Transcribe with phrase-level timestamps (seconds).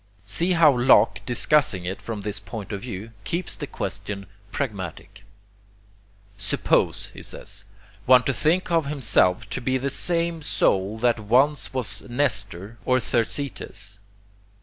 [0.25, 5.23] See how Locke, discussing it from this point of view, keeps the question pragmatic:
[6.37, 7.65] Suppose, he says,
[8.07, 13.99] one to think himself to be the same soul that once was Nestor or Thersites.